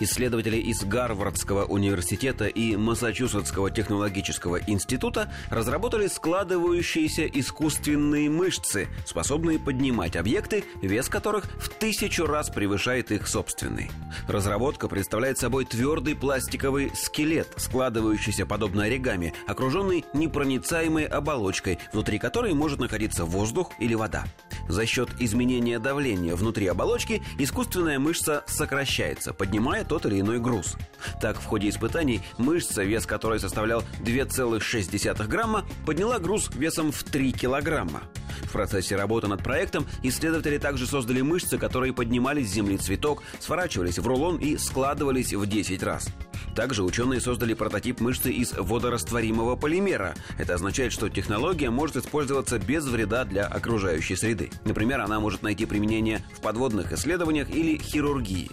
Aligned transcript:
Исследователи 0.00 0.56
из 0.56 0.84
Гарвардского 0.84 1.64
университета 1.64 2.46
и 2.46 2.76
Массачусетского 2.76 3.70
технологического 3.70 4.60
института 4.66 5.32
разработали 5.50 6.06
складывающиеся 6.06 7.26
искусственные 7.26 8.30
мышцы, 8.30 8.88
способные 9.04 9.58
поднимать 9.58 10.16
объекты, 10.16 10.64
вес 10.82 11.08
которых 11.08 11.44
в 11.60 11.68
тысячу 11.68 12.26
раз 12.26 12.50
превышает 12.50 13.10
их 13.12 13.28
собственный. 13.28 13.90
Разработка 14.28 14.88
представляет 14.88 15.38
собой 15.38 15.64
твердый 15.64 16.14
пластиковый 16.16 16.92
скелет, 16.94 17.48
складывающийся 17.56 18.46
подобно 18.46 18.84
оригами, 18.84 19.34
окруженный 19.46 20.04
непроницаемой 20.12 21.04
оболочкой, 21.04 21.78
внутри 21.92 22.18
которой 22.18 22.54
может 22.54 22.80
находиться 22.80 23.24
воздух 23.24 23.72
или 23.78 23.94
вода. 23.94 24.24
За 24.68 24.86
счет 24.86 25.08
изменения 25.18 25.78
давления 25.78 26.34
внутри 26.34 26.66
оболочки 26.66 27.22
искусственная 27.38 27.98
мышца 27.98 28.44
сокращается, 28.46 29.32
поднимая 29.32 29.84
тот 29.84 30.06
или 30.06 30.20
иной 30.20 30.38
груз. 30.38 30.76
Так, 31.20 31.40
в 31.40 31.44
ходе 31.44 31.68
испытаний 31.68 32.20
мышца, 32.38 32.82
вес 32.82 33.06
которой 33.06 33.38
составлял 33.38 33.82
2,6 34.00 35.26
грамма, 35.26 35.64
подняла 35.84 36.18
груз 36.18 36.50
весом 36.54 36.92
в 36.92 37.02
3 37.04 37.32
килограмма. 37.32 38.02
В 38.44 38.52
процессе 38.52 38.96
работы 38.96 39.28
над 39.28 39.42
проектом 39.42 39.86
исследователи 40.02 40.58
также 40.58 40.86
создали 40.86 41.20
мышцы, 41.20 41.58
которые 41.58 41.92
поднимались 41.92 42.48
с 42.48 42.52
земли 42.52 42.76
цветок, 42.76 43.22
сворачивались 43.40 43.98
в 43.98 44.06
рулон 44.06 44.36
и 44.36 44.56
складывались 44.56 45.32
в 45.32 45.46
10 45.46 45.82
раз. 45.82 46.08
Также 46.56 46.82
ученые 46.82 47.20
создали 47.20 47.52
прототип 47.52 48.00
мышцы 48.00 48.32
из 48.32 48.54
водорастворимого 48.54 49.56
полимера. 49.56 50.14
Это 50.38 50.54
означает, 50.54 50.90
что 50.90 51.10
технология 51.10 51.68
может 51.68 51.96
использоваться 51.96 52.58
без 52.58 52.86
вреда 52.86 53.26
для 53.26 53.46
окружающей 53.46 54.16
среды. 54.16 54.50
Например, 54.64 55.02
она 55.02 55.20
может 55.20 55.42
найти 55.42 55.66
применение 55.66 56.24
в 56.34 56.40
подводных 56.40 56.92
исследованиях 56.94 57.50
или 57.50 57.76
хирургии. 57.76 58.50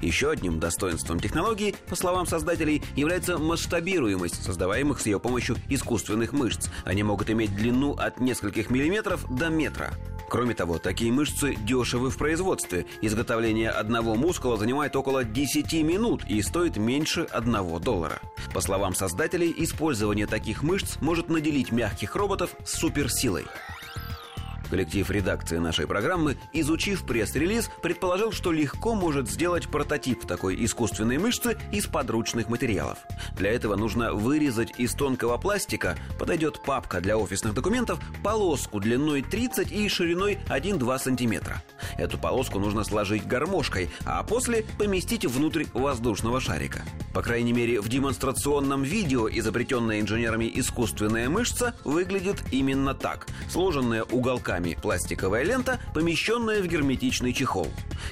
Еще 0.00 0.30
одним 0.30 0.60
достоинством 0.60 1.18
технологии, 1.18 1.74
по 1.88 1.96
словам 1.96 2.24
создателей, 2.24 2.82
является 2.94 3.36
масштабируемость 3.36 4.44
создаваемых 4.44 5.00
с 5.00 5.06
ее 5.06 5.18
помощью 5.18 5.56
искусственных 5.68 6.32
мышц. 6.32 6.68
Они 6.84 7.02
могут 7.02 7.30
иметь 7.30 7.56
длину 7.56 7.94
от 7.94 8.20
нескольких 8.20 8.70
миллиметров 8.70 9.26
до 9.28 9.48
метра. 9.48 9.92
Кроме 10.30 10.54
того, 10.54 10.78
такие 10.78 11.10
мышцы 11.10 11.56
дешевы 11.56 12.08
в 12.08 12.16
производстве. 12.16 12.86
Изготовление 13.02 13.68
одного 13.68 14.14
мускула 14.14 14.56
занимает 14.56 14.94
около 14.94 15.24
10 15.24 15.72
минут 15.82 16.24
и 16.28 16.40
стоит 16.40 16.76
меньше 16.76 17.26
1 17.32 17.80
доллара. 17.80 18.20
По 18.54 18.60
словам 18.60 18.94
создателей, 18.94 19.52
использование 19.58 20.28
таких 20.28 20.62
мышц 20.62 20.98
может 21.00 21.30
наделить 21.30 21.72
мягких 21.72 22.14
роботов 22.14 22.54
суперсилой. 22.64 23.46
Коллектив 24.70 25.10
редакции 25.10 25.58
нашей 25.58 25.88
программы, 25.88 26.38
изучив 26.52 27.04
пресс-релиз, 27.04 27.70
предположил, 27.82 28.30
что 28.30 28.52
легко 28.52 28.94
может 28.94 29.28
сделать 29.28 29.68
прототип 29.68 30.24
такой 30.24 30.64
искусственной 30.64 31.18
мышцы 31.18 31.58
из 31.72 31.86
подручных 31.86 32.48
материалов. 32.48 32.98
Для 33.36 33.50
этого 33.50 33.74
нужно 33.74 34.14
вырезать 34.14 34.78
из 34.78 34.94
тонкого 34.94 35.38
пластика, 35.38 35.96
подойдет 36.20 36.62
папка 36.64 37.00
для 37.00 37.18
офисных 37.18 37.52
документов, 37.52 37.98
полоску 38.22 38.78
длиной 38.78 39.22
30 39.22 39.72
и 39.72 39.88
шириной 39.88 40.38
1-2 40.48 40.98
сантиметра. 41.00 41.62
Эту 41.98 42.16
полоску 42.16 42.60
нужно 42.60 42.84
сложить 42.84 43.26
гармошкой, 43.26 43.90
а 44.04 44.22
после 44.22 44.64
поместить 44.78 45.26
внутрь 45.26 45.64
воздушного 45.74 46.40
шарика. 46.40 46.82
По 47.12 47.22
крайней 47.22 47.52
мере, 47.52 47.80
в 47.80 47.88
демонстрационном 47.88 48.84
видео 48.84 49.28
изобретенная 49.28 50.00
инженерами 50.00 50.48
искусственная 50.54 51.28
мышца 51.28 51.74
выглядит 51.82 52.36
именно 52.52 52.94
так. 52.94 53.26
Сложенная 53.48 54.04
уголками 54.04 54.59
шарами 54.60 54.76
пластиковая 54.80 55.44
лента, 55.44 55.80
помещенная 55.94 56.62
в 56.62 56.66
герметичный 56.66 57.32
чехол. 57.32 57.68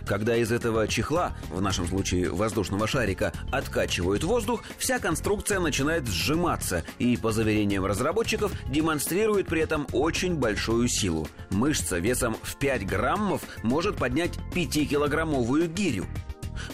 Когда 0.06 0.36
из 0.36 0.50
этого 0.52 0.88
чехла, 0.88 1.36
в 1.50 1.60
нашем 1.60 1.86
случае 1.86 2.30
воздушного 2.30 2.86
шарика, 2.86 3.32
откачивают 3.52 4.24
воздух, 4.24 4.62
вся 4.78 4.98
конструкция 4.98 5.60
начинает 5.60 6.06
сжиматься 6.06 6.84
и, 6.98 7.16
по 7.16 7.32
заверениям 7.32 7.84
разработчиков, 7.84 8.52
демонстрирует 8.68 9.48
при 9.48 9.62
этом 9.62 9.86
очень 9.92 10.36
большую 10.36 10.88
силу. 10.88 11.28
Мышца 11.50 11.98
весом 11.98 12.36
в 12.42 12.56
5 12.56 12.86
граммов 12.86 13.42
может 13.62 13.96
поднять 13.96 14.32
5-килограммовую 14.54 15.68
гирю. 15.68 16.06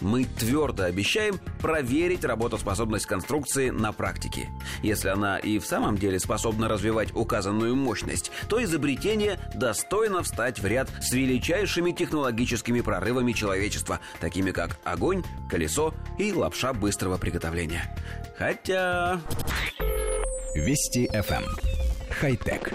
Мы 0.00 0.25
твердо 0.25 0.84
обещаем 0.84 1.39
проверить 1.61 2.25
работоспособность 2.25 3.06
конструкции 3.06 3.71
на 3.71 3.93
практике. 3.93 4.49
Если 4.83 5.09
она 5.09 5.39
и 5.39 5.59
в 5.59 5.67
самом 5.67 5.99
деле 5.99 6.19
способна 6.19 6.69
развивать 6.69 7.15
указанную 7.15 7.77
мощность, 7.77 8.31
то 8.49 8.62
изобретение 8.62 9.39
достойно 9.55 10.23
встать 10.23 10.61
в 10.61 10.67
ряд 10.67 10.89
с 11.00 11.12
величайшими 11.12 11.93
технологическими 11.93 12.81
прорывами 12.81 13.33
человечества, 13.33 14.00
такими 14.21 14.50
как 14.50 14.78
огонь, 14.84 15.23
колесо 15.50 15.94
и 16.19 16.33
лапша 16.33 16.73
быстрого 16.73 17.19
приготовления. 17.19 17.94
Хотя... 18.39 19.21
Вести 20.55 21.06
FM. 21.06 21.43
Эм. 21.43 21.44
Хай-тек. 22.11 22.73